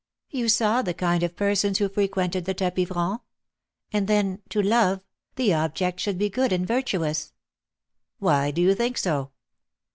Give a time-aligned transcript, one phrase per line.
[0.31, 3.21] "You saw the kind of persons who frequented the tapis franc.
[3.91, 5.03] And then, to love,
[5.35, 7.33] the object should be good and virtuous"
[8.17, 9.29] "Why do you think so?"